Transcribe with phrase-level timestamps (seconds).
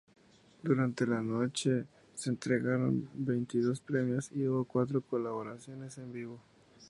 [0.63, 6.39] Durante la noche se entregaron veintidós premios y hubo cuatro colaboraciones en vivo.